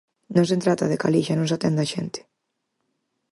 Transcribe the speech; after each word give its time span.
Non 0.35 0.45
se 0.49 0.57
trata 0.63 0.85
de 0.89 0.97
que 0.99 1.07
alí 1.07 1.21
xa 1.27 1.35
non 1.37 1.49
se 1.49 1.55
atenda 1.57 1.85
á 1.85 1.89
xente. 1.93 2.19